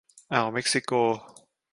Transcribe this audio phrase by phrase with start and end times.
[0.31, 0.91] อ่าวเม็กซิโก